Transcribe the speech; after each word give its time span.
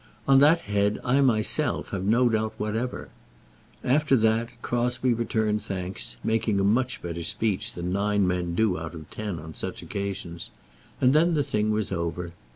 On 0.27 0.39
that 0.39 0.61
head 0.61 0.99
I 1.03 1.21
myself 1.21 1.89
have 1.91 2.03
no 2.05 2.27
doubt 2.27 2.55
whatever. 2.57 3.09
After 3.83 4.15
that 4.17 4.49
Crosbie 4.63 5.13
returned 5.13 5.61
thanks, 5.61 6.17
making 6.23 6.59
a 6.59 6.63
much 6.63 7.03
better 7.03 7.21
speech 7.21 7.73
than 7.73 7.93
nine 7.93 8.25
men 8.25 8.55
do 8.55 8.79
out 8.79 8.95
of 8.95 9.07
ten 9.11 9.37
on 9.37 9.53
such 9.53 9.83
occasions, 9.83 10.49
and 10.99 11.13
then 11.13 11.35
the 11.35 11.43
thing 11.43 11.69
was 11.69 11.91
over. 11.91 12.31